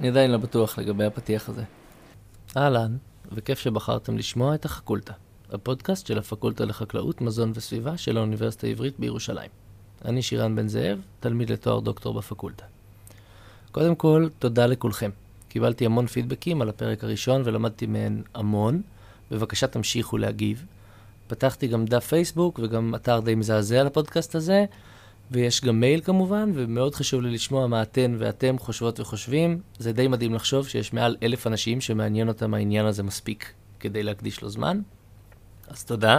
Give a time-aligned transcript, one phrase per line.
[0.00, 1.62] אני עדיין לא בטוח לגבי הפתיח הזה.
[2.56, 2.96] אהלן,
[3.32, 5.12] וכיף שבחרתם לשמוע את החקולטה,
[5.52, 9.50] הפודקאסט של הפקולטה לחקלאות, מזון וסביבה של האוניברסיטה העברית בירושלים.
[10.04, 12.64] אני שירן בן זאב, תלמיד לתואר דוקטור בפקולטה.
[13.72, 15.10] קודם כל, תודה לכולכם.
[15.48, 18.82] קיבלתי המון פידבקים על הפרק הראשון ולמדתי מהן המון.
[19.30, 20.64] בבקשה תמשיכו להגיב.
[21.26, 24.64] פתחתי גם דף פייסבוק וגם אתר די מזעזע לפודקאסט הזה,
[25.30, 29.60] ויש גם מייל כמובן, ומאוד חשוב לי לשמוע מה אתן ואתם חושבות וחושבים.
[29.78, 34.42] זה די מדהים לחשוב שיש מעל אלף אנשים שמעניין אותם העניין הזה מספיק כדי להקדיש
[34.42, 34.80] לו זמן.
[35.68, 36.18] אז תודה.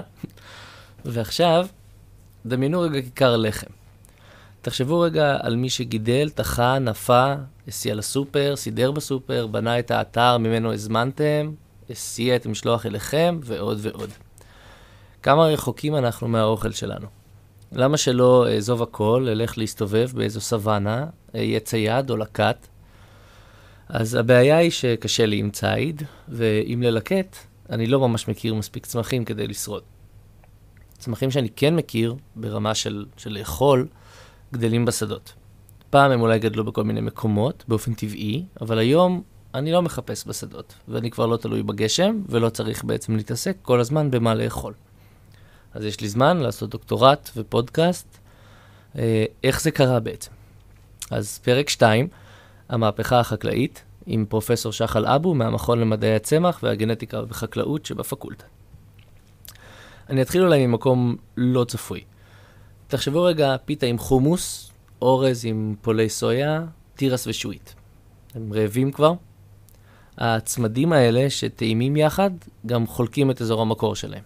[1.05, 1.67] ועכשיו,
[2.45, 3.71] דמיינו רגע כיכר לחם.
[4.61, 7.33] תחשבו רגע על מי שגידל, טחן, נפה,
[7.67, 11.51] הסיע לסופר, סידר בסופר, בנה את האתר ממנו הזמנתם,
[11.89, 14.09] הסיע את המשלוח אליכם, ועוד ועוד.
[15.23, 17.20] כמה רחוקים אנחנו מהאוכל שלנו.
[17.73, 22.67] למה שלא אעזוב הכל, אלך להסתובב באיזו סוואנה, אהיה צייד או לקט?
[23.89, 27.35] אז הבעיה היא שקשה לי עם ציד, ואם ללקט,
[27.69, 29.83] אני לא ממש מכיר מספיק צמחים כדי לשרוד.
[30.97, 33.87] צמחים שאני כן מכיר, ברמה של, של לאכול,
[34.53, 35.33] גדלים בשדות.
[35.89, 40.73] פעם הם אולי גדלו בכל מיני מקומות, באופן טבעי, אבל היום אני לא מחפש בשדות,
[40.87, 44.73] ואני כבר לא תלוי בגשם, ולא צריך בעצם להתעסק כל הזמן במה לאכול.
[45.73, 48.17] אז יש לי זמן לעשות דוקטורט ופודקאסט.
[48.97, 50.31] אה, איך זה קרה בעצם?
[51.11, 52.07] אז פרק 2,
[52.69, 58.45] המהפכה החקלאית, עם פרופסור שחל אבו מהמכון למדעי הצמח והגנטיקה בחקלאות שבפקולטה.
[60.09, 62.03] אני אתחיל אולי ממקום לא צפוי.
[62.87, 66.63] תחשבו רגע פיתה עם חומוס, אורז עם פולי סויה,
[66.95, 67.75] תירס ושועית.
[68.35, 69.13] הם רעבים כבר?
[70.17, 72.31] הצמדים האלה שטעימים יחד,
[72.65, 74.23] גם חולקים את אזור המקור שלהם.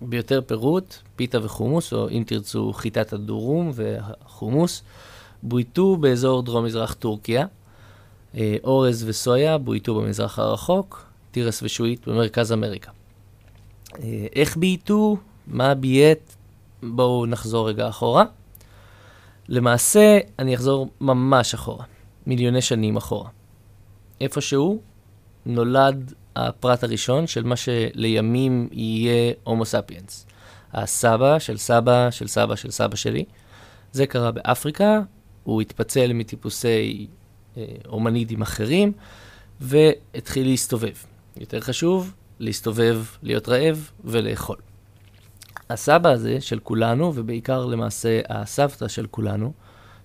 [0.00, 4.82] ביותר פירוט, פיתה וחומוס, או אם תרצו חיטת הדורום והחומוס,
[5.42, 7.46] בויתו באזור דרום-מזרח טורקיה.
[8.36, 12.90] אה, אורז וסויה בויתו במזרח הרחוק, תירס ושעועית במרכז אמריקה.
[14.02, 15.16] אה, איך בייתו?
[15.46, 16.32] מה בייט?
[16.82, 18.24] בואו נחזור רגע אחורה.
[19.48, 21.84] למעשה, אני אחזור ממש אחורה,
[22.26, 23.30] מיליוני שנים אחורה.
[24.20, 24.80] איפשהו
[25.46, 30.26] נולד הפרט הראשון של מה שלימים יהיה הומו ספיאנס.
[30.72, 33.24] הסבא של סבא של סבא של סבא שלי.
[33.92, 35.00] זה קרה באפריקה,
[35.44, 37.06] הוא התפצל מטיפוסי
[37.56, 38.92] אה, הומנידים אחרים,
[39.60, 40.94] והתחיל להסתובב.
[41.36, 44.56] יותר חשוב, להסתובב, להיות רעב ולאכול.
[45.70, 49.52] הסבא הזה של כולנו, ובעיקר למעשה הסבתא של כולנו,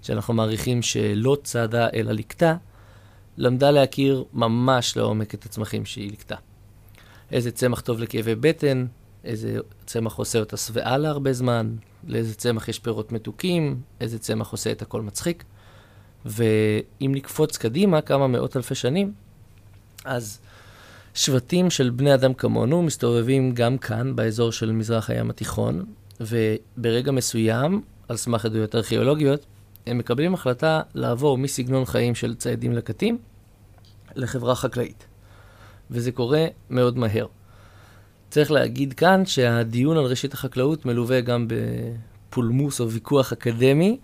[0.02, 2.56] שאנחנו מעריכים שלא צעדה אלא לקטה,
[3.40, 6.36] למדה להכיר ממש לעומק את הצמחים שהיא לקטה.
[7.32, 8.86] איזה צמח טוב לכאבי בטן,
[9.24, 11.76] איזה צמח עושה אותה שבעה להרבה זמן,
[12.08, 15.44] לאיזה צמח יש פירות מתוקים, איזה צמח עושה את הכל מצחיק.
[16.26, 19.14] ואם נקפוץ קדימה כמה מאות אלפי שנים,
[20.06, 20.40] אז
[21.14, 25.86] שבטים של בני אדם כמונו מסתובבים גם כאן, באזור של מזרח הים התיכון,
[26.20, 29.46] וברגע מסוים, על סמך עדויות ארכיאולוגיות,
[29.88, 33.18] הם מקבלים החלטה לעבור מסגנון חיים של ציידים לקטים
[34.16, 35.06] לחברה חקלאית.
[35.92, 37.26] וזה קורה מאוד מהר.
[38.30, 43.98] צריך להגיד כאן שהדיון על ראשית החקלאות מלווה גם בפולמוס או ויכוח אקדמי,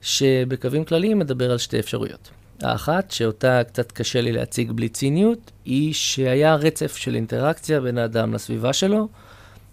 [0.00, 2.30] שבקווים כלליים מדבר על שתי אפשרויות.
[2.62, 8.34] האחת, שאותה קצת קשה לי להציג בלי ציניות, היא שהיה רצף של אינטראקציה בין האדם
[8.34, 9.08] לסביבה שלו,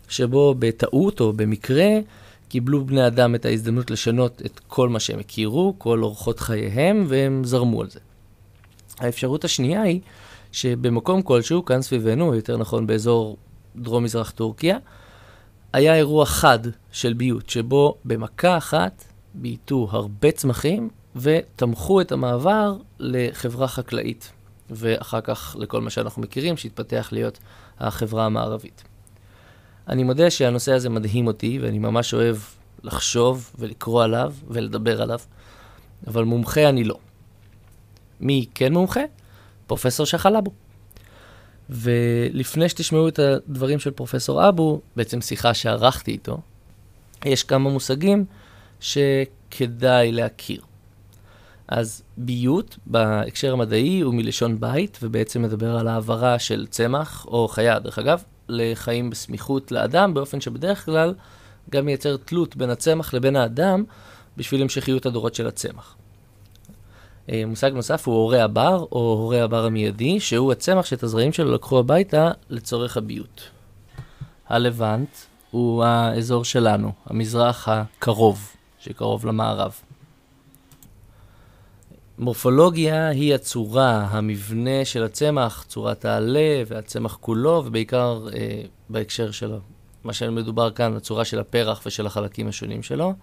[0.09, 1.89] שבו בטעות או במקרה
[2.49, 7.43] קיבלו בני אדם את ההזדמנות לשנות את כל מה שהם הכירו, כל אורחות חייהם, והם
[7.43, 7.99] זרמו על זה.
[8.99, 10.01] האפשרות השנייה היא
[10.51, 13.37] שבמקום כלשהו, כאן סביבנו, יותר נכון באזור
[13.75, 14.77] דרום-מזרח טורקיה,
[15.73, 16.59] היה אירוע חד
[16.91, 19.03] של ביות, שבו במכה אחת
[19.33, 24.31] בייתו הרבה צמחים ותמכו את המעבר לחברה חקלאית,
[24.69, 27.39] ואחר כך לכל מה שאנחנו מכירים, שהתפתח להיות
[27.79, 28.83] החברה המערבית.
[29.89, 32.37] אני מודה שהנושא הזה מדהים אותי, ואני ממש אוהב
[32.83, 35.19] לחשוב ולקרוא עליו ולדבר עליו,
[36.07, 36.97] אבל מומחה אני לא.
[38.19, 39.01] מי כן מומחה?
[39.67, 40.51] פרופסור שחל אבו.
[41.69, 46.37] ולפני שתשמעו את הדברים של פרופסור אבו, בעצם שיחה שערכתי איתו,
[47.25, 48.25] יש כמה מושגים
[48.79, 50.61] שכדאי להכיר.
[51.67, 57.79] אז ביות, בהקשר המדעי, הוא מלשון בית, ובעצם מדבר על העברה של צמח, או חיה,
[57.79, 61.13] דרך אגב, לחיים בסמיכות לאדם, באופן שבדרך כלל
[61.69, 63.83] גם מייצר תלות בין הצמח לבין האדם,
[64.37, 65.95] בשביל המשכיות הדורות של הצמח.
[67.31, 71.53] אה, מושג נוסף הוא הורה הבר, או הורה הבר המיידי, שהוא הצמח שאת הזרעים שלו
[71.53, 73.41] לקחו הביתה לצורך הביות.
[74.47, 75.09] הלבנט
[75.51, 79.81] הוא האזור שלנו, המזרח הקרוב, שקרוב למערב.
[82.19, 89.51] מורפולוגיה היא הצורה, המבנה של הצמח, צורת העלה והצמח כולו, ובעיקר אה, בהקשר של
[90.03, 93.13] מה שמדובר כאן, הצורה של הפרח ושל החלקים השונים שלו.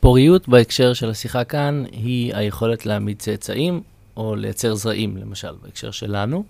[0.00, 3.82] פוריות בהקשר של השיחה כאן היא היכולת להעמיד צאצאים
[4.16, 6.44] או לייצר זרעים, למשל, בהקשר שלנו.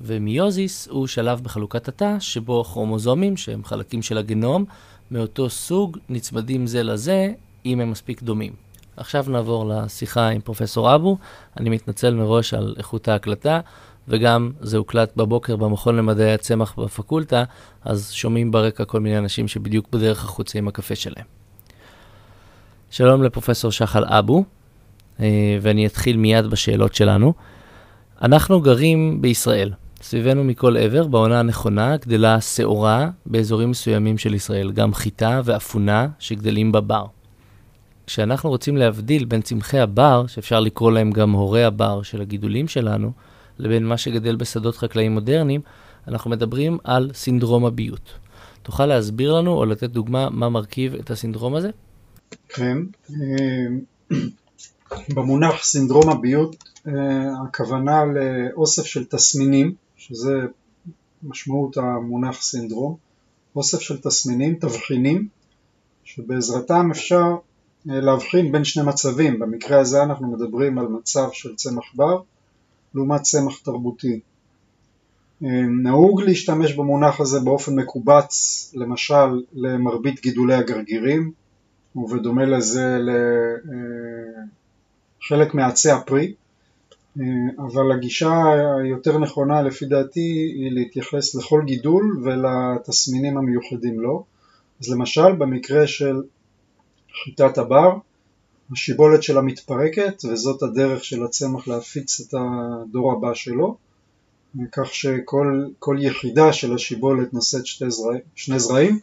[0.00, 4.64] ומיוזיס הוא שלב בחלוקת התא שבו כרומוזומים, שהם חלקים של הגנום,
[5.10, 7.32] מאותו סוג נצמדים זה לזה
[7.66, 8.71] אם הם מספיק דומים.
[8.96, 11.18] עכשיו נעבור לשיחה עם פרופסור אבו.
[11.56, 13.60] אני מתנצל מראש על איכות ההקלטה,
[14.08, 17.44] וגם זה הוקלט בבוקר במכון למדעי הצמח בפקולטה,
[17.84, 21.24] אז שומעים ברקע כל מיני אנשים שבדיוק בדרך החוצה עם הקפה שלהם.
[22.90, 24.44] שלום לפרופסור שחל אבו,
[25.20, 27.32] אה, ואני אתחיל מיד בשאלות שלנו.
[28.22, 29.72] אנחנו גרים בישראל.
[30.02, 36.72] סביבנו מכל עבר, בעונה הנכונה, גדלה שעורה באזורים מסוימים של ישראל, גם חיטה ואפונה שגדלים
[36.72, 37.04] בבר.
[38.06, 43.12] כשאנחנו רוצים להבדיל בין צמחי הבר, שאפשר לקרוא להם גם הורי הבר של הגידולים שלנו,
[43.58, 45.60] לבין מה שגדל בשדות חקלאיים מודרניים,
[46.08, 48.10] אנחנו מדברים על סינדרום הביוט.
[48.62, 51.70] תוכל להסביר לנו או לתת דוגמה מה מרכיב את הסינדרום הזה?
[52.48, 52.78] כן,
[53.10, 54.16] אה,
[55.14, 56.56] במונח סינדרום הביוט
[56.86, 56.92] אה,
[57.44, 60.32] הכוונה לאוסף של תסמינים, שזה
[61.22, 62.96] משמעות המונח סינדרום,
[63.56, 65.28] אוסף של תסמינים, תבחינים,
[66.04, 67.36] שבעזרתם אפשר
[67.86, 72.20] להבחין בין שני מצבים, במקרה הזה אנחנו מדברים על מצב של צמח בר
[72.94, 74.20] לעומת צמח תרבותי.
[75.44, 81.32] אה, נהוג להשתמש במונח הזה באופן מקובץ למשל למרבית גידולי הגרגירים
[81.96, 82.98] ובדומה לזה
[85.20, 86.34] לחלק אה, מעצי הפרי.
[87.58, 88.42] אבל הגישה
[88.78, 94.24] היותר נכונה לפי דעתי היא להתייחס לכל גידול ולתסמינים המיוחדים לו.
[94.80, 96.22] אז למשל במקרה של
[97.24, 97.90] חיטת הבר,
[98.72, 103.76] השיבולת שלה מתפרקת וזאת הדרך של הצמח להפיץ את הדור הבא שלו
[104.72, 108.98] כך שכל יחידה של השיבולת נושאת שתי זרע, שני זרעים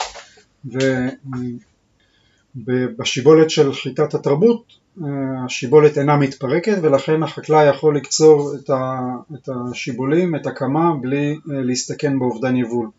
[2.55, 4.63] ובשיבולת של חיטת התרבות
[5.45, 8.51] השיבולת אינה מתפרקת ולכן החקלאי יכול לקצור
[9.33, 12.89] את השיבולים, את הקמה, בלי להסתכן באובדן יבול.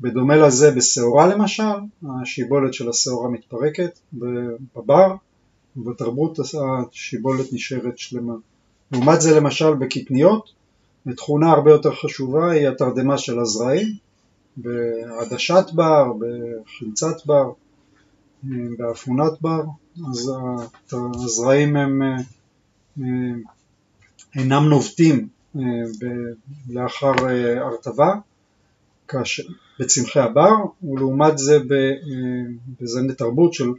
[0.00, 1.62] בדומה לזה בשעורה למשל,
[2.22, 5.14] השיבולת של השעורה מתפרקת בבר,
[5.76, 8.34] ובתרבות השיבולת נשארת שלמה.
[8.92, 10.50] לעומת זה למשל בקטניות,
[11.16, 13.88] תכונה הרבה יותר חשובה היא התרדמה של הזרעים,
[14.56, 17.52] בעדשת בר, בחלצת בר,
[18.78, 19.62] באפונת בר,
[20.10, 20.32] אז
[20.92, 22.02] הזרעים הם
[24.34, 25.62] אינם נובטים אה,
[26.68, 28.14] לאחר אה, הרטבה,
[29.08, 29.42] כאשר
[29.78, 31.58] בצמחי הבר, ולעומת זה
[32.80, 33.72] בזני תרבות של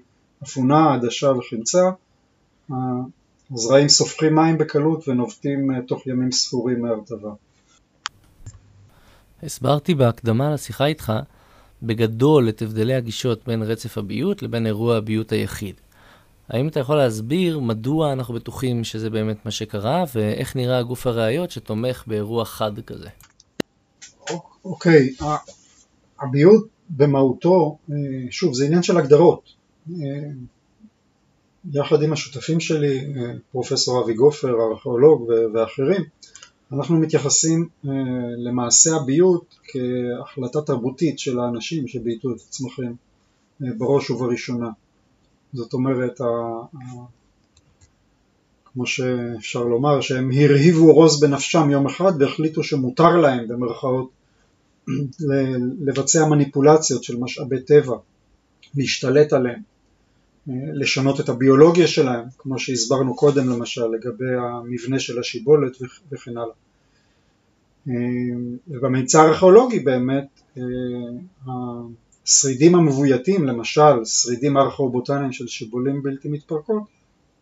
[0.43, 1.89] אפונה, עדשה וחמצה,
[3.51, 7.29] הזרעים סופחים מים בקלות ונובטים אה, תוך ימים ספורים מהרטבה.
[9.43, 11.13] הסברתי בהקדמה לשיחה איתך
[11.83, 15.75] בגדול את הבדלי הגישות בין רצף הביוט לבין אירוע הביוט היחיד.
[16.49, 21.51] האם אתה יכול להסביר מדוע אנחנו בטוחים שזה באמת מה שקרה, ואיך נראה הגוף הראיות
[21.51, 23.09] שתומך באירוע חד כזה?
[24.65, 25.23] אוקיי, okay.
[26.21, 27.95] הביוט במהותו, אה,
[28.29, 29.41] שוב זה עניין של הגדרות,
[29.91, 29.95] אה,
[31.73, 36.01] יחד עם השותפים שלי, אה, פרופסור אבי גופר, ארכיאולוג ואחרים,
[36.71, 37.67] אנחנו מתייחסים
[38.37, 42.95] למעשה הביוט כהחלטה תרבותית של האנשים שבייתו את הצמחים
[43.59, 44.69] בראש ובראשונה.
[45.53, 46.21] זאת אומרת,
[48.65, 54.09] כמו שאפשר לומר, שהם הרהיבו רוז בנפשם יום אחד והחליטו שמותר להם במרכאות
[55.81, 57.95] לבצע מניפולציות של משאבי טבע,
[58.75, 59.59] להשתלט עליהם,
[60.73, 65.77] לשנות את הביולוגיה שלהם, כמו שהסברנו קודם למשל לגבי המבנה של השיבולת
[66.11, 66.55] וכן הלאה.
[68.67, 70.41] ובמיצר הארכיאולוגי באמת
[71.47, 76.83] השרידים המבויתים, למשל שרידים ארכיאובוטניים של שיבולים בלתי מתפרקות,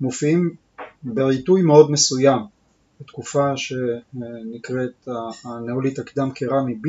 [0.02, 0.56] מופיעים
[1.04, 2.40] בעיתוי מאוד מסוים,
[3.02, 5.08] בתקופה שנקראת
[5.44, 6.88] הנאוליט הקדם קרמי B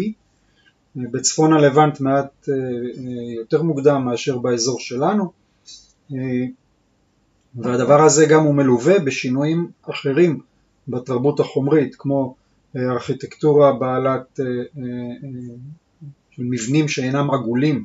[0.97, 5.33] בצפון הלבנט מעט אה, אה, יותר מוקדם מאשר באזור שלנו.
[6.13, 6.47] אה,
[7.55, 10.41] והדבר הזה גם הוא מלווה בשינויים אחרים
[10.89, 12.35] בתרבות החומרית כמו
[12.77, 14.41] ארכיטקטורה בעלת
[16.31, 17.85] של מבנים שאינם עגולים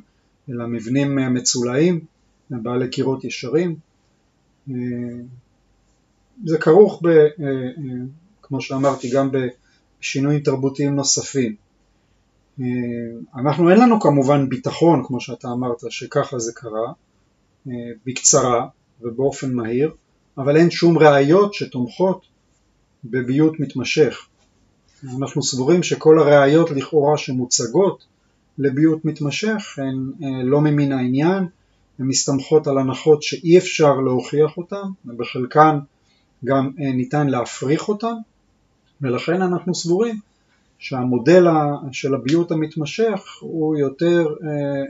[0.50, 2.00] אלא מבנים מצולעים
[2.50, 3.76] בעלי קירות ישרים.
[6.44, 7.08] זה כרוך ב,
[8.42, 9.30] כמו שאמרתי גם
[10.00, 11.54] בשינויים תרבותיים נוספים
[13.36, 16.92] אנחנו אין לנו כמובן ביטחון כמו שאתה אמרת שככה זה קרה
[17.68, 17.72] אה,
[18.06, 18.66] בקצרה
[19.00, 19.90] ובאופן מהיר
[20.38, 22.26] אבל אין שום ראיות שתומכות
[23.04, 24.26] בביות מתמשך.
[25.18, 28.04] אנחנו סבורים שכל הראיות לכאורה שמוצגות
[28.58, 31.46] לביות מתמשך הן אה, לא ממין העניין,
[31.98, 35.78] הן מסתמכות על הנחות שאי אפשר להוכיח אותן, ובחלקן
[36.44, 38.14] גם אה, ניתן להפריך אותן,
[39.00, 40.20] ולכן אנחנו סבורים
[40.84, 41.46] שהמודל
[41.92, 44.82] של הביות המתמשך הוא יותר, אה,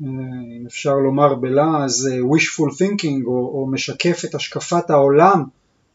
[0.00, 5.44] אם אפשר לומר בלעז wishful thinking או, או משקף את השקפת העולם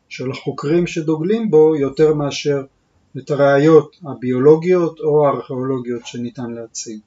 [0.09, 2.63] של החוקרים שדוגלים בו יותר מאשר
[3.17, 6.99] את הראיות הביולוגיות או הארכיאולוגיות שניתן להציג.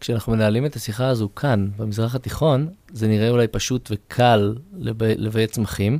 [0.00, 4.54] כשאנחנו מנהלים את השיחה הזו כאן, במזרח התיכון, זה נראה אולי פשוט וקל
[4.98, 5.98] לביית צמחים.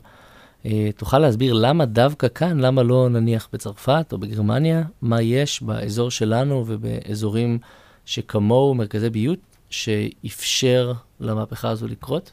[0.66, 6.11] אה, תוכל להסביר למה דווקא כאן, למה לא נניח בצרפת או בגרמניה, מה יש באזור
[6.11, 7.59] שלנו ובאזורים
[8.04, 9.38] שכמוהו מרכזי ביות,
[9.71, 12.33] שאפשר למהפכה הזו לקרות?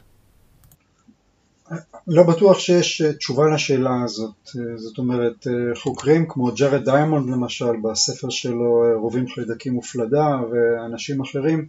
[2.06, 7.76] לא בטוח שיש אה, תשובה לשאלה הזאת, אה, זאת אומרת חוקרים כמו ג'רד דיימונד למשל
[7.82, 11.66] בספר שלו רובים חיידקים ופלדה ואנשים אחרים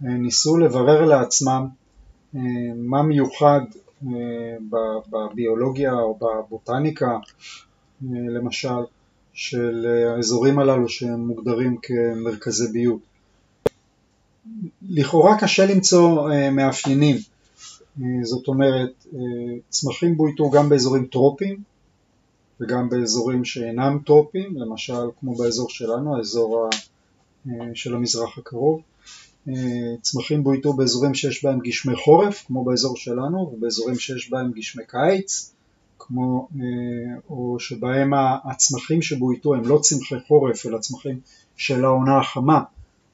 [0.00, 1.66] ניסו לברר לעצמם
[2.76, 3.60] מה מיוחד
[5.10, 7.18] בביולוגיה או בבוטניקה
[8.10, 8.78] למשל
[9.32, 9.86] של
[10.16, 13.00] האזורים הללו שהם מוגדרים כמרכזי ביות.
[14.88, 17.16] לכאורה קשה למצוא מאפיינים
[18.02, 19.20] אה, זאת אומרת אה,
[19.68, 21.62] צמחים בויתו גם באזורים טרופיים
[22.60, 26.68] וגם באזורים שאינם טרופיים, למשל כמו באזור שלנו, האזור
[27.48, 28.80] אה, של המזרח הקרוב.
[30.02, 35.52] צמחים בויתו באזורים שיש בהם גשמי חורף, כמו באזור שלנו, ובאזורים שיש בהם גשמי קיץ,
[35.98, 36.48] כמו,
[37.30, 38.12] או שבהם
[38.44, 41.20] הצמחים שבויתו הם לא צמחי חורף אלא צמחים
[41.56, 42.60] של העונה החמה,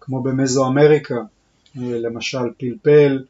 [0.01, 1.19] כמו במזו אמריקה,
[1.77, 3.25] למשל פלפל,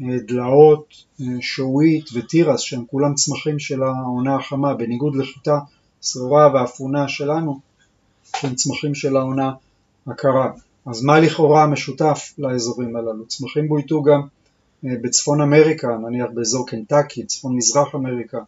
[0.00, 0.94] דלאות,
[1.40, 5.58] שועית ותירס שהם כולם צמחים של העונה החמה בניגוד לחיטה,
[6.02, 7.60] שרורה ואפונה שלנו
[8.36, 9.52] שהם צמחים של העונה
[10.06, 10.50] הקרה.
[10.86, 13.26] אז מה לכאורה המשותף לאזורים הללו?
[13.26, 14.20] צמחים בויתו גם
[14.84, 18.38] אה, בצפון אמריקה, נניח באזור קנטקי, צפון מזרח אמריקה,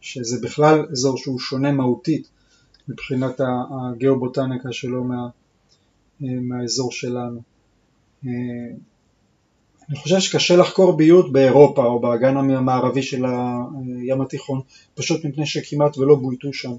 [0.00, 2.28] שזה בכלל אזור שהוא שונה מהותית
[2.88, 5.28] מבחינת הגיאובוטניקה שלו מה,
[6.22, 7.40] אה, מהאזור שלנו.
[8.26, 8.30] אה,
[9.88, 14.60] אני חושב שקשה לחקור ביות באירופה או באגן המערבי של הים התיכון
[14.94, 16.72] פשוט מפני שכמעט ולא בויתו שם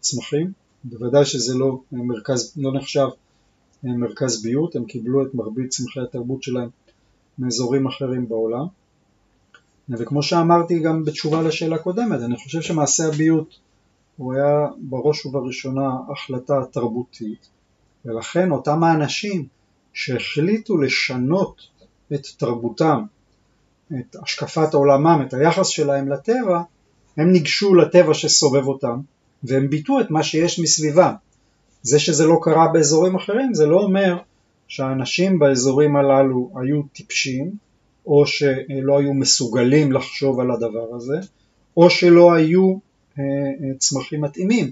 [0.00, 0.52] צמחים,
[0.84, 3.06] בוודאי שזה לא, מרכז, לא נחשב
[3.84, 6.68] מרכז ביות, הם קיבלו את מרבית צמחי התרבות שלהם
[7.38, 8.66] מאזורים אחרים בעולם
[9.88, 13.58] וכמו שאמרתי גם בתשובה לשאלה קודמת, אני חושב שמעשה הביות
[14.16, 17.48] הוא היה בראש ובראשונה החלטה תרבותית
[18.04, 19.46] ולכן אותם האנשים
[19.92, 21.62] שהחליטו לשנות
[22.14, 23.02] את תרבותם,
[24.00, 26.62] את השקפת עולמם, את היחס שלהם לטבע,
[27.16, 29.00] הם ניגשו לטבע שסובב אותם
[29.42, 31.12] והם ביטאו את מה שיש מסביבם.
[31.82, 34.16] זה שזה לא קרה באזורים אחרים זה לא אומר
[34.68, 37.50] שהאנשים באזורים הללו היו טיפשים
[38.06, 41.16] או שלא היו מסוגלים לחשוב על הדבר הזה
[41.76, 42.74] או שלא היו
[43.18, 44.70] אה, אה, צמחים מתאימים.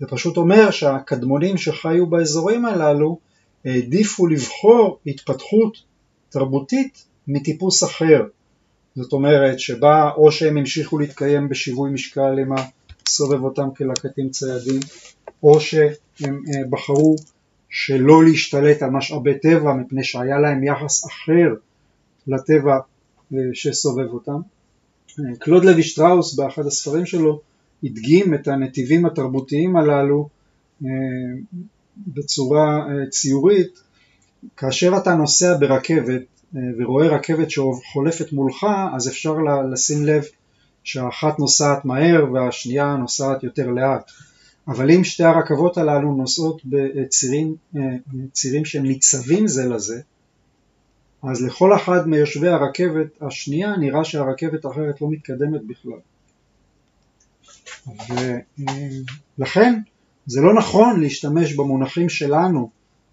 [0.00, 3.18] זה פשוט אומר שהקדמונים שחיו באזורים הללו
[3.64, 5.78] העדיפו לבחור התפתחות
[6.28, 8.22] תרבותית מטיפוס אחר
[8.96, 12.52] זאת אומרת שבה או שהם המשיכו להתקיים בשיווי משקל עם
[13.06, 14.80] הסובב אותם כלקטים ציידים
[15.44, 17.16] או שהם אה, בחרו
[17.70, 21.54] שלא להשתלט על משאבי טבע מפני שהיה להם יחס אחר
[22.26, 22.78] לטבע
[23.34, 24.40] אה, שסובב אותם.
[25.20, 27.40] אה, קלוד לוי שטראוס באחד הספרים שלו
[27.84, 30.28] הדגים את הנתיבים התרבותיים הללו
[32.06, 33.80] בצורה ציורית
[34.56, 36.22] כאשר אתה נוסע ברכבת
[36.56, 39.34] אה, ורואה רכבת שחולפת מולך אז אפשר
[39.72, 40.22] לשים לב
[40.84, 44.10] שהאחת נוסעת מהר והשנייה נוסעת יותר לאט
[44.68, 47.80] אבל אם שתי הרכבות הללו נוסעות בצירים אה,
[48.32, 50.00] צירים שהם ניצבים זה לזה
[51.22, 55.98] אז לכל אחד מיושבי הרכבת השנייה נראה שהרכבת האחרת לא מתקדמת בכלל.
[59.38, 59.78] ולכן
[60.26, 62.70] זה לא נכון להשתמש במונחים שלנו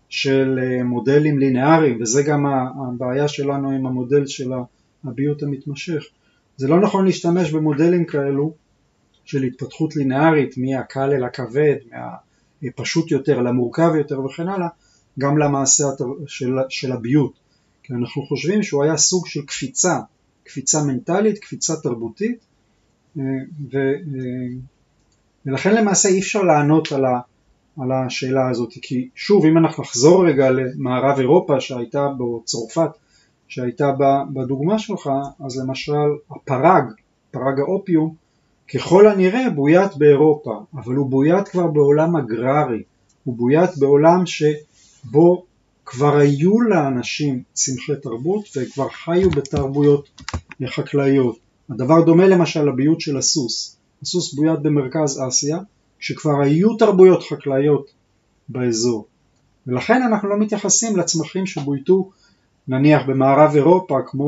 [0.10, 4.52] של אה, מודלים לינאריים וזה גם הבעיה שלנו עם המודל של
[5.04, 6.04] הביות המתמשך.
[6.58, 8.54] זה לא נכון להשתמש במודלים כאלו
[9.32, 11.76] של התפתחות לינארית מהקל אל הכבד,
[12.62, 14.68] מהפשוט יותר למורכב יותר וכן הלאה
[15.20, 15.84] גם למעשה
[16.28, 17.40] של, של הביות
[17.84, 20.00] כי אנחנו חושבים שהוא היה סוג של קפיצה,
[20.44, 22.40] קפיצה מנטלית, קפיצה תרבותית
[23.18, 23.24] אה,
[23.72, 23.94] ו, אה,
[25.46, 27.20] ולכן למעשה אי אפשר לענות על ה...
[27.82, 28.74] על השאלה הזאת.
[28.82, 32.90] כי שוב אם אנחנו נחזור רגע למערב אירופה שהייתה בו צרפת
[33.48, 33.92] שהייתה
[34.34, 35.10] בדוגמה שלך,
[35.46, 36.84] אז למשל הפרג,
[37.32, 38.16] פרג האופיום,
[38.74, 42.84] ככל הנראה בוית באירופה, אבל הוא בוית כבר בעולם אגררי,
[43.24, 45.46] הוא בוית בעולם שבו
[45.86, 50.10] כבר היו לאנשים צמחי תרבות וכבר חיו בתרבויות
[50.68, 51.38] חקלאיות.
[51.70, 53.78] הדבר דומה למשל לביות של הסוס.
[54.02, 55.58] הסוס בוית במרכז אסיה,
[56.00, 57.92] כשכבר היו תרבויות חקלאיות
[58.50, 59.06] באזור.
[59.68, 62.10] ולכן אנחנו לא מתייחסים לצמחים שבויתו
[62.68, 64.24] נניח במערב אירופה כמו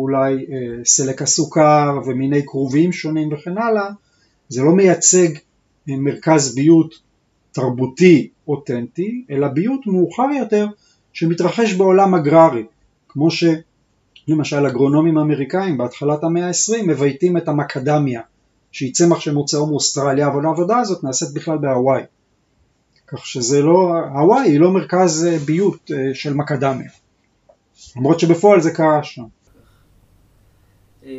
[0.00, 3.88] אולי אה, סלק הסוכר ומיני כרובים שונים וכן הלאה,
[4.48, 5.28] זה לא מייצג
[5.88, 6.94] אה, מרכז ביות
[7.52, 10.66] תרבותי אותנטי, אלא ביות מאוחר יותר
[11.12, 12.64] שמתרחש בעולם אגררי,
[13.08, 18.20] כמו שלמשל אגרונומים אמריקאים בהתחלת המאה ה-20 מבייתים את המקדמיה,
[18.72, 22.02] שהיא צמח שמוצאו מאוסטרליה, אבל העבודה הזאת נעשית בכלל בהוואי.
[23.06, 26.90] כך שזה לא, הוואי היא לא מרכז אה, ביות של מקדמיה,
[27.96, 29.24] למרות שבפועל זה קרה שם.
[31.04, 31.10] אה,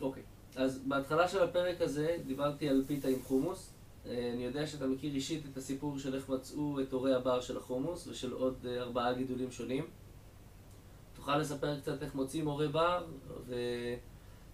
[0.00, 0.22] אוקיי,
[0.56, 3.72] אז בהתחלה של הפרק הזה דיברתי על פיתה עם חומוס.
[4.06, 8.06] אני יודע שאתה מכיר אישית את הסיפור של איך מצאו את הורי הבר של החומוס
[8.06, 9.84] ושל עוד ארבעה גידולים שונים.
[11.16, 13.06] תוכל לספר קצת איך מוצאים הורי בר,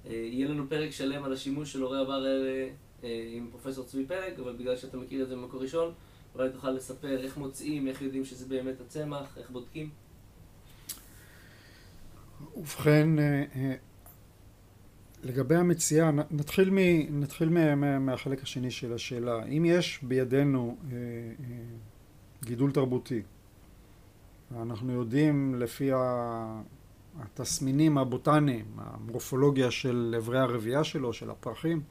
[0.04, 2.68] ויהיה לנו פרק שלם על השימוש של הורי הבר האלה
[3.32, 5.92] עם פרופסור צבי פלג, אבל בגלל שאתה מכיר את זה במקור ראשון,
[6.34, 9.90] אולי תוכל לספר איך מוצאים, איך יודעים שזה באמת הצמח, איך בודקים?
[12.56, 13.74] ובכן, אה, אה,
[15.22, 16.78] לגבי המציאה, נתחיל, מ,
[17.20, 17.48] נתחיל
[17.98, 19.44] מהחלק השני של השאלה.
[19.44, 20.96] אם יש בידינו אה,
[22.44, 23.22] גידול תרבותי,
[24.56, 25.90] אנחנו יודעים לפי
[27.18, 31.82] התסמינים הבוטניים, המורפולוגיה של אברי הרבייה שלו, של הפרחים,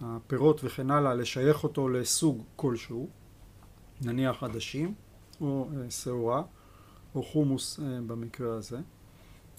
[0.00, 3.08] הפירות וכן הלאה, לשייך אותו לסוג כלשהו,
[4.02, 4.94] נניח עדשים
[5.40, 6.42] או שעורה
[7.14, 8.78] או חומוס במקרה הזה.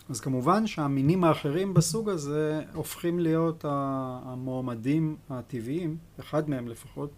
[0.09, 7.09] אז כמובן שהמינים האחרים בסוג הזה הופכים להיות המועמדים הטבעיים, אחד מהם לפחות,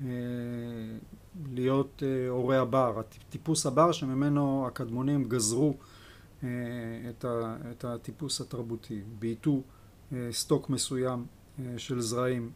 [0.00, 0.08] אה,
[1.52, 5.74] להיות הורי הבר, טיפוס הבר שממנו הקדמונים גזרו
[6.44, 9.62] את הטיפוס התרבותי, בעיטו
[10.30, 11.26] סטוק מסוים
[11.76, 12.50] של זרעים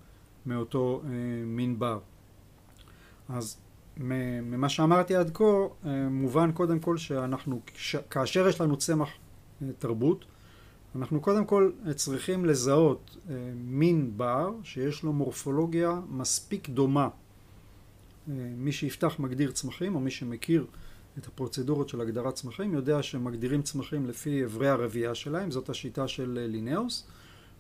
[0.47, 1.03] מאותו
[1.47, 1.99] מין בר.
[3.29, 3.57] אז
[3.97, 7.61] ממה שאמרתי עד כה, אה, מובן קודם כל שאנחנו,
[8.11, 9.15] כאשר יש לנו צמח אה,
[9.79, 10.25] תרבות,
[10.96, 17.09] אנחנו קודם כל צריכים לזהות אה, מין בר שיש לו מורפולוגיה מספיק דומה.
[18.57, 20.66] מי שיפתח מגדיר צמחים, או מי שמכיר
[21.18, 26.46] את הפרוצדורות של הגדרת צמחים, יודע שמגדירים צמחים לפי אברי הרבייה שלהם, זאת השיטה של
[26.51, 27.07] לינאוס,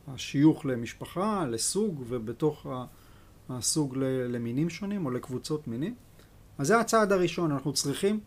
[0.08, 2.66] השיוך למשפחה, לסוג, ובתוך
[3.48, 3.96] הסוג
[4.28, 5.94] למינים שונים או לקבוצות מינים.
[6.58, 8.20] אז זה הצעד הראשון, אנחנו צריכים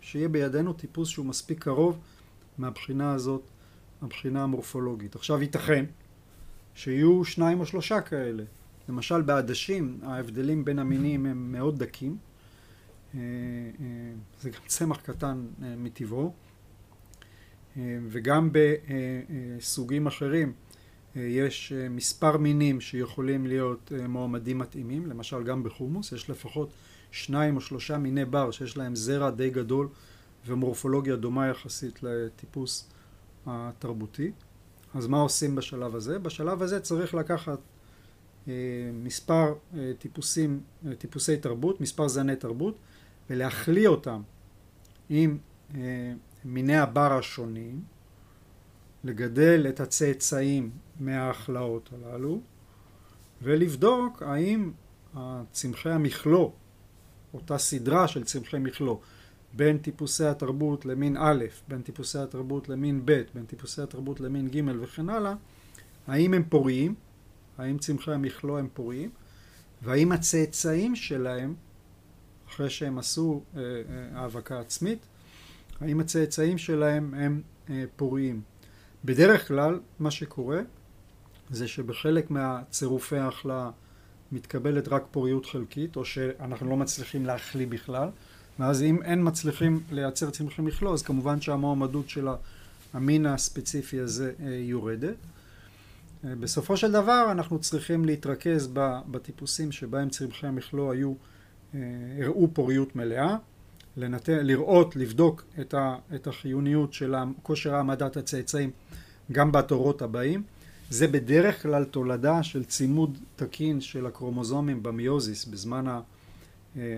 [0.00, 1.98] שיהיה בידינו טיפוס שהוא מספיק קרוב
[2.58, 3.42] מהבחינה הזאת,
[4.02, 5.14] הבחינה המורפולוגית.
[5.14, 5.84] עכשיו ייתכן
[6.74, 8.44] שיהיו שניים או שלושה כאלה.
[8.88, 12.16] למשל בעדשים ההבדלים בין המינים הם מאוד דקים.
[13.14, 13.86] אה, אה,
[14.40, 16.32] זה גם צמח קטן אה, מטבעו.
[18.08, 20.52] וגם בסוגים אחרים
[21.16, 26.70] יש מספר מינים שיכולים להיות מועמדים מתאימים, למשל גם בחומוס יש לפחות
[27.10, 29.88] שניים או שלושה מיני בר שיש להם זרע די גדול
[30.46, 32.88] ומורפולוגיה דומה יחסית לטיפוס
[33.46, 34.32] התרבותי.
[34.94, 36.18] אז מה עושים בשלב הזה?
[36.18, 37.58] בשלב הזה צריך לקחת
[38.48, 38.52] אה,
[38.92, 42.78] מספר אה, טיפוסים, אה, טיפוסי תרבות, מספר זני תרבות,
[43.30, 44.22] ולהחליא אותם
[45.08, 45.38] עם
[46.44, 47.82] מיני הבר השונים,
[49.04, 52.40] לגדל את הצאצאים מההכלאות הללו,
[53.42, 54.72] ולבדוק האם
[55.52, 56.50] צמחי המכלוא
[57.34, 58.96] אותה סדרה של צמחי מכלוא
[59.56, 64.60] בין טיפוסי התרבות למין א', בין טיפוסי התרבות למין ב', בין טיפוסי התרבות למין ג'
[64.80, 65.34] וכן הלאה,
[66.06, 66.94] האם הם פוריים,
[67.58, 69.10] האם צמחי המכלוא הם פוריים,
[69.82, 71.54] והאם הצאצאים שלהם,
[72.48, 75.06] אחרי שהם עשו אה, אה, האבקה עצמית,
[75.80, 78.40] האם הצאצאים שלהם הם אה, פוריים.
[79.04, 80.60] בדרך כלל מה שקורה
[81.50, 83.70] זה שבחלק מהצירופי ההחלאה
[84.32, 88.08] מתקבלת רק פוריות חלקית, או שאנחנו לא מצליחים להחליא בכלל,
[88.58, 92.28] ואז אם אין מצליחים לייצר צמחי מכלוא, אז כמובן שהמועמדות של
[92.94, 95.16] המין הספציפי הזה אה, יורדת.
[96.24, 98.68] אה, בסופו של דבר אנחנו צריכים להתרכז
[99.10, 101.12] בטיפוסים שבהם צמחי המכלוא היו,
[101.74, 101.80] אה,
[102.22, 103.36] הראו פוריות מלאה,
[103.96, 104.28] לנת...
[104.28, 105.44] לראות, לבדוק
[106.14, 108.70] את החיוניות של כושר העמדת הצאצאים
[109.32, 110.42] גם בתורות הבאים.
[110.90, 116.00] זה בדרך כלל תולדה של צימוד תקין של הקרומוזומים במיוזיס בזמן אה,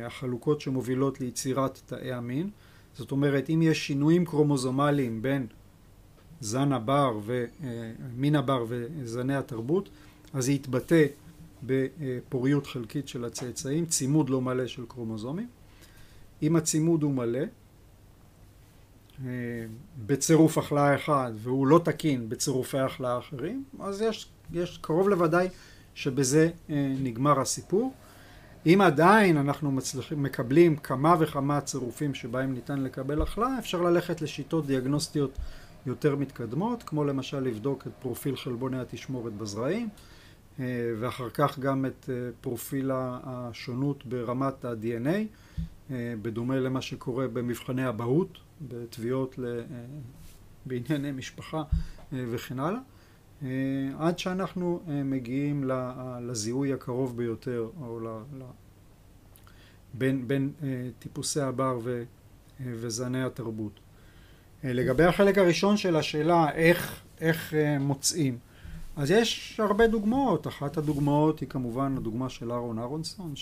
[0.06, 2.50] החלוקות שמובילות ליצירת תאי המין.
[2.94, 5.46] זאת אומרת, אם יש שינויים קרומוזומליים בין
[6.40, 9.88] זן הבר ומין הבר וזני התרבות,
[10.34, 11.06] אז זה יתבטא
[11.62, 15.48] בפוריות חלקית של הצאצאים, צימוד לא מלא של קרומוזומים.
[16.42, 17.40] אם הצימוד הוא מלא,
[20.06, 25.48] בצירוף החלאה אחד והוא לא תקין בצירופי החלאה אחרים, אז יש, יש קרוב לוודאי
[25.94, 26.50] שבזה
[27.02, 27.92] נגמר הסיפור.
[28.66, 34.66] אם עדיין אנחנו מצליחים, מקבלים כמה וכמה צירופים שבהם ניתן לקבל החלאה, אפשר ללכת לשיטות
[34.66, 35.38] דיאגנוסטיות
[35.86, 39.88] יותר מתקדמות, כמו למשל לבדוק את פרופיל חלבוני התשמורת בזרעים,
[40.60, 40.64] אה,
[41.00, 45.08] ואחר כך גם את אה, פרופיל השונות ברמת ה-DNA,
[45.90, 49.38] אה, בדומה למה שקורה במבחני אבהות, בתביעות
[50.66, 51.62] בענייני משפחה
[52.12, 52.80] וכן הלאה.
[53.98, 55.70] עד שאנחנו מגיעים
[56.22, 58.06] לזיהוי הקרוב ביותר, או ל,
[58.38, 58.42] ל,
[59.94, 60.52] בין, בין
[60.98, 62.02] טיפוסי הבר ו,
[62.60, 63.80] וזני התרבות.
[64.64, 68.38] לגבי החלק הראשון של השאלה, איך, איך מוצאים,
[68.98, 73.34] אז יש הרבה דוגמאות, אחת הדוגמאות היא כמובן הדוגמה של אהרון אהרונסון,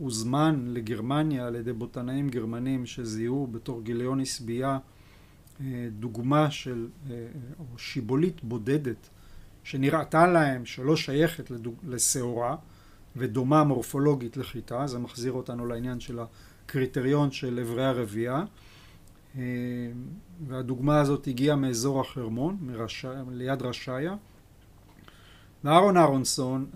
[0.00, 4.78] שהוזמן לגרמניה על ידי בוטנאים גרמנים שזיהו בתור גיליון הסבייה
[5.98, 6.88] דוגמה של,
[7.58, 9.08] או שיבולית בודדת
[9.64, 11.50] שנראתה להם שלא שייכת
[11.88, 12.56] לשעורה
[13.16, 18.44] ודומה מורפולוגית לחיטה, זה מחזיר אותנו לעניין של הקריטריון של אברי הרבייה.
[20.46, 23.04] והדוגמה הזאת הגיעה מאזור החרמון, מרש...
[23.30, 24.14] ליד רשאיה.
[25.64, 26.66] ואהרון אהרונסון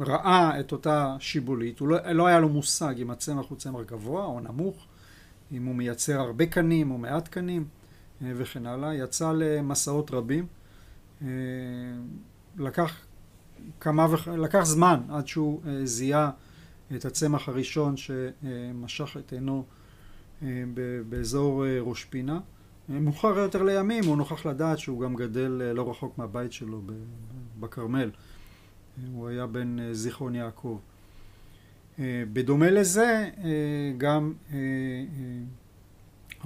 [0.00, 4.24] ראה את אותה שיבולית, הוא לא, לא היה לו מושג אם הצמח הוא צמח גבוה
[4.24, 4.86] או נמוך,
[5.52, 7.64] אם הוא מייצר הרבה קנים או מעט קנים
[8.22, 10.46] וכן הלאה, יצא למסעות רבים,
[12.58, 13.06] לקח
[13.80, 14.28] כמה וח...
[14.28, 16.30] לקח זמן עד שהוא זיהה
[16.96, 19.64] את הצמח הראשון שמשך את עינו
[21.08, 22.40] באזור ראש פינה.
[22.88, 26.82] מאוחר יותר לימים הוא נוכח לדעת שהוא גם גדל לא רחוק מהבית שלו
[27.60, 28.10] בכרמל.
[29.12, 30.78] הוא היה בן זיכרון יעקב.
[32.32, 33.30] בדומה לזה
[33.98, 34.32] גם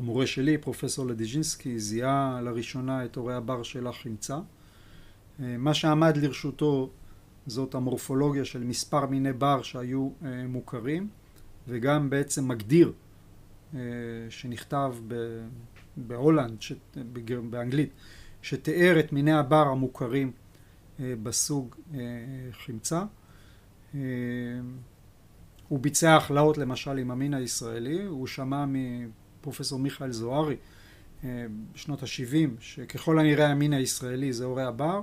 [0.00, 4.38] המורה שלי, פרופסור לדיז'ינסקי, זיהה לראשונה את הורי הבר של החמצה.
[5.38, 6.90] מה שעמד לרשותו
[7.46, 10.10] זאת המורפולוגיה של מספר מיני בר שהיו
[10.48, 11.08] מוכרים
[11.68, 12.92] וגם בעצם מגדיר
[14.28, 14.94] שנכתב
[15.96, 16.56] בהולנד,
[17.50, 17.90] באנגלית,
[18.42, 20.32] שתיאר את מיני הבר המוכרים
[21.00, 21.74] בסוג
[22.52, 23.04] חמצה.
[25.68, 28.64] הוא ביצע הכלאות למשל עם המין הישראלי, הוא שמע
[29.40, 30.56] מפרופסור מיכאל זוהרי
[31.74, 35.00] בשנות ה-70 שככל הנראה המין הישראלי זה הורי הבר,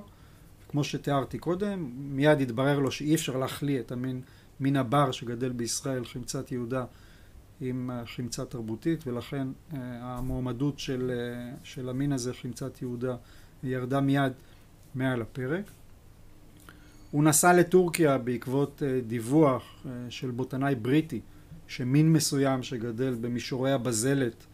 [0.68, 4.20] כמו שתיארתי קודם, מיד התברר לו שאי אפשר להחליא את המין
[4.60, 6.84] מין הבר שגדל בישראל, חמצת יהודה,
[7.60, 11.10] עם חמצה תרבותית ולכן המועמדות של,
[11.64, 13.16] של המין הזה, חמצת יהודה,
[13.62, 14.32] ירדה מיד
[14.94, 15.64] מעל הפרק.
[17.10, 21.20] הוא נסע לטורקיה בעקבות דיווח של בוטנאי בריטי
[21.68, 24.46] שמין מסוים שגדל במישורי הבזלת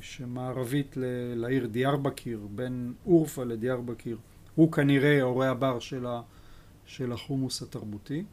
[0.00, 0.96] שמערבית
[1.36, 4.18] לעיר דיארבקיר, בין אורפה לדיארבקיר,
[4.54, 6.06] הוא כנראה הורה הבר של,
[6.86, 8.24] של החומוס התרבותי.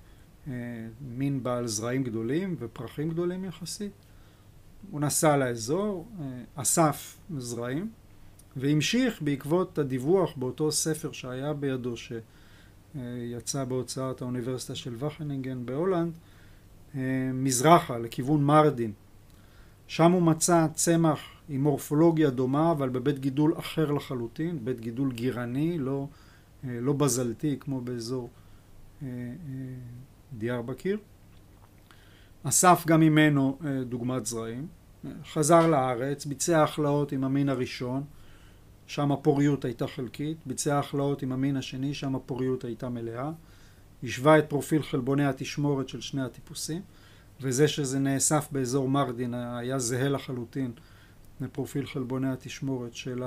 [1.01, 3.91] מין בעל זרעים גדולים ופרחים גדולים יחסית.
[4.91, 6.07] הוא נסע לאזור,
[6.55, 7.89] אסף זרעים
[8.55, 16.13] והמשיך בעקבות הדיווח באותו ספר שהיה בידו שיצא בהוצאת האוניברסיטה של וכנינגן בהולנד
[17.33, 18.91] מזרחה לכיוון מרדין.
[19.87, 25.77] שם הוא מצא צמח עם מורפולוגיה דומה אבל בבית גידול אחר לחלוטין, בית גידול גירני,
[25.77, 26.07] לא,
[26.63, 28.29] לא בזלתי כמו באזור
[30.37, 30.97] דיארבקיר.
[32.43, 33.57] אסף גם ממנו
[33.89, 34.67] דוגמת זרעים.
[35.33, 38.03] חזר לארץ, ביצע הכלאות עם המין הראשון,
[38.87, 43.31] שם הפוריות הייתה חלקית, ביצע הכלאות עם המין השני, שם הפוריות הייתה מלאה.
[44.03, 46.81] השווה את פרופיל חלבוני התשמורת של שני הטיפוסים,
[47.41, 50.71] וזה שזה נאסף באזור מרדין היה זהה לחלוטין
[51.41, 53.23] לפרופיל חלבוני התשמורת של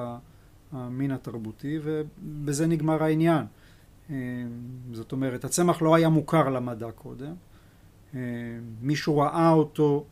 [0.72, 3.46] המין התרבותי, ובזה נגמר העניין.
[4.92, 7.35] זאת אומרת, הצמח לא היה מוכר למדע קודם,
[8.83, 10.04] מישהו ראה אותו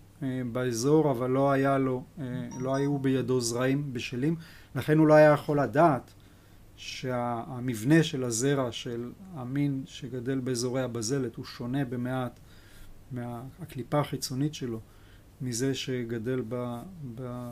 [0.53, 2.03] באזור אבל לא היה לו,
[2.61, 4.37] לא היו בידו זרעים בשלים,
[4.75, 6.15] לכן הוא לא היה יכול לדעת
[6.77, 12.41] שהמבנה של הזרע של המין שגדל באזורי הבזלת הוא שונה במעט
[13.13, 14.81] מהקליפה החיצונית שלו
[15.41, 16.81] מזה שגדל ב,
[17.15, 17.51] ב,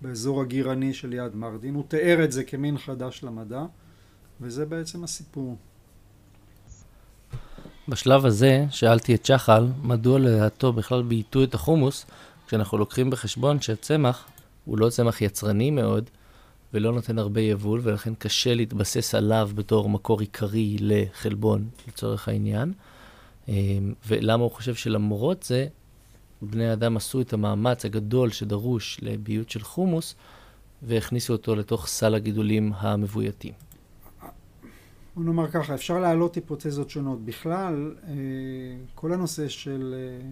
[0.00, 1.74] באזור הגירני של יד מרדין.
[1.74, 3.64] הוא תיאר את זה כמין חדש למדע
[4.40, 5.56] וזה בעצם הסיפור.
[7.88, 12.06] בשלב הזה שאלתי את שחל מדוע לדעתו בכלל בייתו את החומוס
[12.46, 14.28] כשאנחנו לוקחים בחשבון שהצמח
[14.64, 16.10] הוא לא צמח יצרני מאוד,
[16.74, 22.72] ולא נותן הרבה יבול, ולכן קשה להתבסס עליו בתור מקור עיקרי לחלבון, לצורך העניין.
[23.48, 25.66] אמ, ולמה הוא חושב שלמרות זה,
[26.42, 30.14] בני האדם עשו את המאמץ הגדול שדרוש לביות של חומוס,
[30.82, 33.52] והכניסו אותו לתוך סל הגידולים המבויתים.
[35.16, 37.24] בוא נאמר ככה, אפשר להעלות היפותזות שונות.
[37.24, 38.14] בכלל, אה,
[38.94, 40.28] כל הנושא של, אה,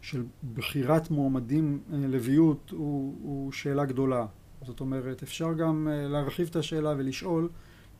[0.00, 4.26] של בחירת מועמדים אה, לביות הוא, הוא שאלה גדולה.
[4.66, 7.48] זאת אומרת, אפשר גם להרחיב את השאלה ולשאול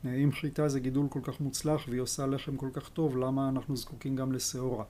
[0.05, 3.77] אם חיטה זה גידול כל כך מוצלח והיא עושה לחם כל כך טוב, למה אנחנו
[3.77, 4.85] זקוקים גם לשעורה?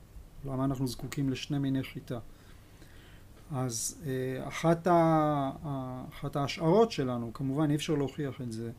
[0.44, 2.18] למה אנחנו זקוקים לשני מיני חיטה?
[3.52, 4.02] אז
[4.48, 5.50] אחת, ה,
[6.08, 8.70] אחת ההשערות שלנו, כמובן אי אפשר להוכיח את זה,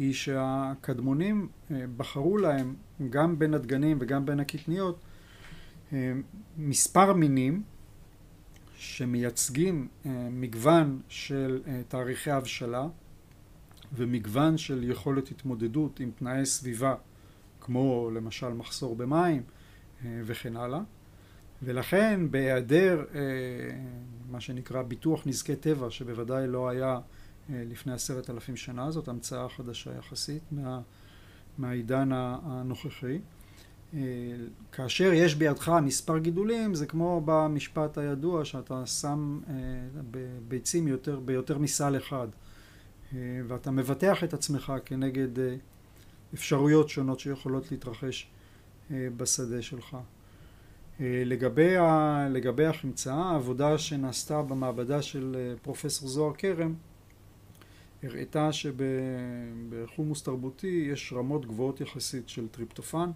[0.00, 2.74] היא שהקדמונים אה, בחרו להם
[3.10, 4.98] גם בין הדגנים וגם בין הקטניות
[5.92, 6.12] אה,
[6.58, 7.62] מספר מינים
[8.80, 12.86] שמייצגים אה, מגוון של תאריכי הבשלה
[13.92, 16.94] ומגוון של יכולת התמודדות עם תנאי סביבה
[17.60, 19.42] כמו למשל מחסור במים
[20.04, 20.80] וכן הלאה
[21.62, 23.04] ולכן בהיעדר
[24.30, 26.98] מה שנקרא ביטוח נזקי טבע שבוודאי לא היה
[27.52, 30.80] אה, לפני עשרת אלפים שנה, זאת המצאה חדשה יחסית מה,
[31.58, 33.18] מהעידן הנוכחי.
[33.94, 34.00] אה,
[34.72, 39.54] כאשר יש בידך מספר גידולים, זה כמו במשפט הידוע שאתה שם אה,
[40.48, 42.28] ביצים יותר, ביותר מסל אחד,
[43.46, 45.28] ואתה מבטח את עצמך כנגד
[46.34, 48.30] אפשרויות שונות שיכולות להתרחש
[48.90, 49.96] בשדה שלך.
[51.00, 56.74] לגבי, ה, לגבי החמצה, העבודה שנעשתה במעבדה של פרופסור זוהר כרם
[58.02, 63.10] הראתה שבחומוס תרבותי יש רמות גבוהות יחסית של טריפטופן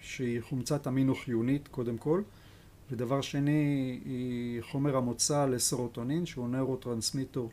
[0.00, 2.22] שהיא חומצת אמינו חיונית קודם כל.
[2.90, 7.50] ודבר שני היא חומר המוצא לסרוטונין שהוא נוירוטרנסמיטור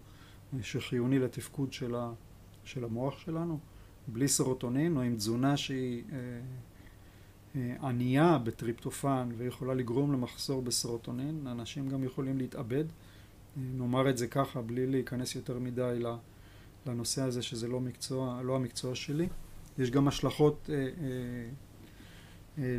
[0.62, 2.12] שחיוני לתפקוד של, ה,
[2.64, 3.60] של המוח שלנו.
[4.08, 6.18] בלי סרוטונין או עם תזונה שהיא אה,
[7.56, 12.84] אה, ענייה בטריפטופן ויכולה לגרום למחסור בסרוטונין אנשים גם יכולים להתאבד.
[13.58, 16.00] נאמר את זה ככה בלי להיכנס יותר מדי
[16.86, 19.28] לנושא הזה שזה לא מקצוע, לא המקצוע שלי.
[19.80, 20.90] יש גם השלכות אה, אה,
[22.58, 22.76] אה,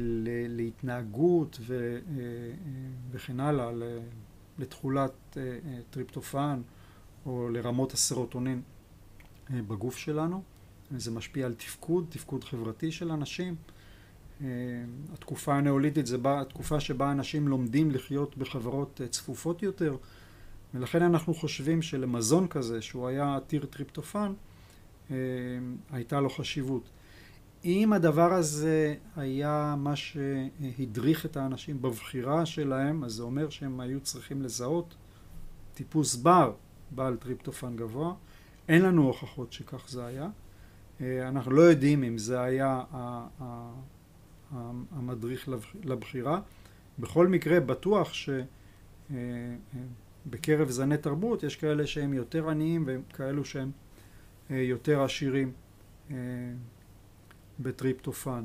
[0.48, 1.60] להתנהגות
[3.10, 3.70] וכן הלאה,
[4.58, 5.36] לתכולת
[5.90, 6.60] טריפטופן
[7.26, 8.62] או לרמות הסרוטונין
[9.50, 10.42] בגוף שלנו.
[10.96, 13.54] זה משפיע על תפקוד, תפקוד חברתי של אנשים.
[15.12, 19.96] התקופה הנאוליתית זה בא, התקופה שבה אנשים לומדים לחיות בחברות צפופות יותר.
[20.74, 24.32] ולכן אנחנו חושבים שלמזון כזה, שהוא היה עתיר טריפטופן,
[25.90, 26.90] הייתה לו חשיבות.
[27.64, 34.00] אם הדבר הזה היה מה שהדריך את האנשים בבחירה שלהם, אז זה אומר שהם היו
[34.00, 34.94] צריכים לזהות
[35.74, 36.52] טיפוס בר
[36.90, 38.14] בעל טריפטופן גבוה.
[38.68, 40.28] אין לנו הוכחות שכך זה היה.
[41.00, 42.82] אה, אנחנו לא יודעים אם זה היה
[44.90, 45.48] המדריך
[45.84, 46.40] לבחירה.
[46.98, 48.30] בכל מקרה בטוח ש...
[49.10, 49.16] אה,
[50.68, 53.87] זני תרבות יש כאלה שהם יותר עניים וכאלו שהם אה,
[54.50, 55.52] יותר עשירים
[56.10, 56.16] אה,
[57.60, 58.44] בטריפטופן.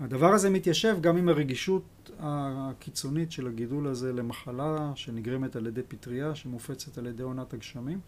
[0.00, 6.34] הדבר הזה מתיישב גם עם הרגישות הקיצונית של הגידול הזה למחלה שנגרמת על ידי פטריה
[6.34, 8.00] שמופצת על ידי עונת הגשמים,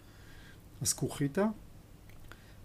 [0.83, 1.47] הסקוכיתה,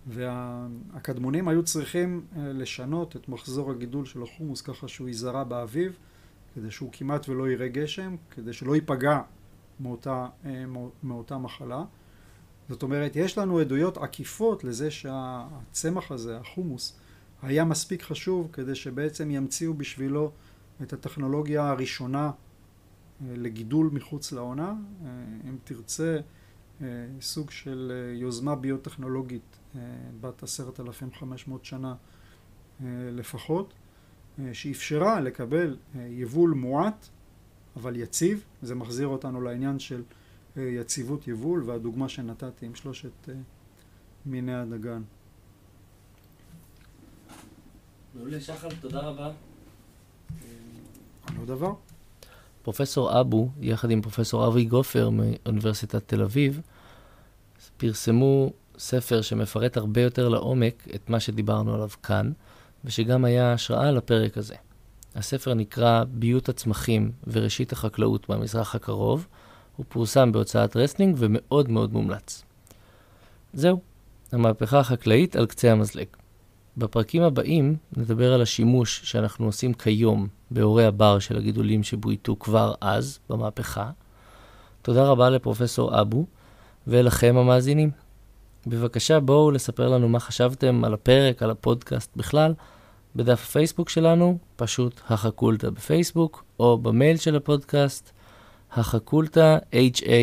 [0.07, 5.97] והקדמונים היו צריכים אה, לשנות את מחזור הגידול של החומוס ככה שהוא ייזרע באביב,
[6.55, 9.21] כדי שהוא כמעט ולא יראה גשם, כדי שלא ייפגע
[9.79, 10.65] מאותה, אה,
[11.03, 11.83] מאותה מחלה.
[12.69, 16.99] זאת אומרת, יש לנו עדויות עקיפות לזה שהצמח הזה, החומוס,
[17.41, 20.31] היה מספיק חשוב כדי שבעצם ימציאו בשבילו
[20.81, 22.31] את הטכנולוגיה הראשונה אה,
[23.21, 24.73] לגידול מחוץ לעונה.
[25.05, 25.09] אה,
[25.49, 26.19] אם תרצה,
[27.21, 29.57] סוג של יוזמה ביוטכנולוגית
[30.21, 31.95] בת עשרת אלפים חמש מאות שנה
[33.11, 33.73] לפחות,
[34.53, 37.07] שאפשרה לקבל יבול מועט
[37.75, 40.18] אבל יציב, זה מחזיר אותנו לעניין של אה,
[40.57, 43.33] יציבות יבול והדוגמה שנתתי עם שלושת אה,
[44.25, 45.01] מיני הדגן.
[48.15, 49.25] מעולה, שחר, תודה רבה.
[49.25, 49.33] אה,
[51.39, 51.73] לא דבר.
[52.63, 56.61] פרופסור אבו, יחד עם פרופסור אבי גופר מאוניברסיטת תל אביב,
[57.77, 62.31] פרסמו ספר שמפרט הרבה יותר לעומק את מה שדיברנו עליו כאן,
[62.85, 64.55] ושגם היה השראה לפרק הזה.
[65.15, 69.27] הספר נקרא ביות הצמחים וראשית החקלאות במזרח הקרוב.
[69.79, 72.43] הוא פורסם בהוצאת רסלינג ומאוד מאוד מומלץ.
[73.53, 73.79] זהו,
[74.31, 76.05] המהפכה החקלאית על קצה המזלג.
[76.77, 83.19] בפרקים הבאים נדבר על השימוש שאנחנו עושים כיום בהורי הבר של הגידולים שבויתו כבר אז,
[83.29, 83.89] במהפכה.
[84.81, 86.25] תודה רבה לפרופסור עבו
[86.87, 87.91] ולכם המאזינים.
[88.67, 92.53] בבקשה בואו לספר לנו מה חשבתם על הפרק, על הפודקאסט בכלל,
[93.15, 98.11] בדף הפייסבוק שלנו, פשוט החקולטה בפייסבוק, או במייל של הפודקאסט,
[98.71, 100.21] החקולטה, H-A-H-A-K-U-L-T-A,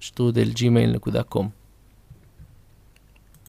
[0.00, 1.63] שטרודל gmail.com.